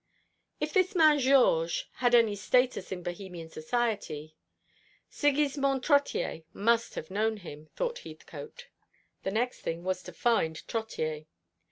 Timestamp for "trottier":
5.83-6.43, 10.67-11.27